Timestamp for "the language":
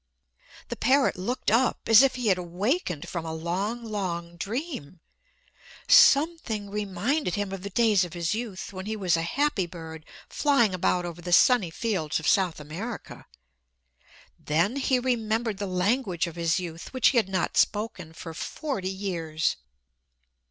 15.59-16.25